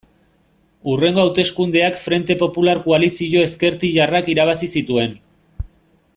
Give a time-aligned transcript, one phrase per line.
[0.93, 5.15] Hurrengo hauteskundeak Frente Popular koalizio ezkertiarrak irabazi zituen.